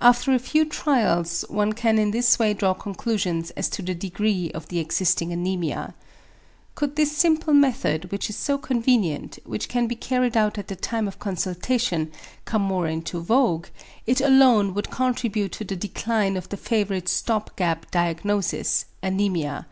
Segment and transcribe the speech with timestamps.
[0.00, 4.50] After a few trials one can in this way draw conclusions as to the degree
[4.50, 5.94] of the existing anæmia.
[6.74, 10.74] Could this simple method which is so convenient, which can be carried out at the
[10.74, 12.10] time of consultation,
[12.44, 13.68] come more into vogue,
[14.08, 19.66] it alone would contribute to the decline of the favourite stop gap diagnosis, 'anæmia.'